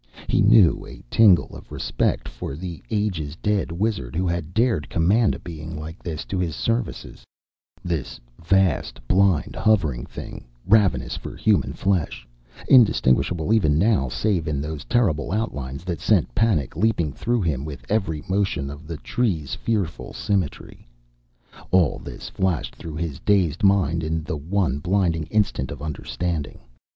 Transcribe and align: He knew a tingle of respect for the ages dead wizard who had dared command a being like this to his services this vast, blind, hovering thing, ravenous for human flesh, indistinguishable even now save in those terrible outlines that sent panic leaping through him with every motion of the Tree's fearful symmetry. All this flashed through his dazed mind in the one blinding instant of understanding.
He 0.27 0.41
knew 0.41 0.83
a 0.83 1.03
tingle 1.11 1.55
of 1.55 1.71
respect 1.71 2.27
for 2.27 2.55
the 2.55 2.81
ages 2.89 3.35
dead 3.35 3.71
wizard 3.71 4.15
who 4.15 4.25
had 4.27 4.51
dared 4.51 4.89
command 4.89 5.35
a 5.35 5.39
being 5.39 5.77
like 5.79 6.01
this 6.01 6.25
to 6.25 6.39
his 6.39 6.55
services 6.55 7.23
this 7.85 8.19
vast, 8.43 8.99
blind, 9.07 9.55
hovering 9.55 10.07
thing, 10.07 10.47
ravenous 10.65 11.15
for 11.17 11.35
human 11.35 11.73
flesh, 11.73 12.27
indistinguishable 12.67 13.53
even 13.53 13.77
now 13.77 14.09
save 14.09 14.47
in 14.47 14.59
those 14.59 14.85
terrible 14.85 15.31
outlines 15.31 15.83
that 15.83 16.01
sent 16.01 16.33
panic 16.33 16.75
leaping 16.75 17.13
through 17.13 17.43
him 17.43 17.63
with 17.63 17.85
every 17.87 18.23
motion 18.27 18.71
of 18.71 18.87
the 18.87 18.97
Tree's 18.97 19.53
fearful 19.53 20.13
symmetry. 20.13 20.87
All 21.69 21.99
this 21.99 22.27
flashed 22.27 22.75
through 22.75 22.95
his 22.95 23.19
dazed 23.19 23.63
mind 23.63 24.01
in 24.03 24.23
the 24.23 24.35
one 24.35 24.79
blinding 24.79 25.25
instant 25.27 25.69
of 25.69 25.79
understanding. 25.79 26.57